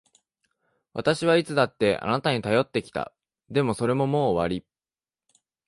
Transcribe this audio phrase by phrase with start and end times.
[0.93, 3.13] 私はいつだってあなたに頼ってきた。
[3.51, 4.65] でも、それももう終わり。